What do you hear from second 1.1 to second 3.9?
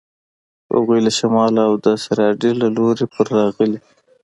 شمال او د سیوایډل له لوري پر راغلي.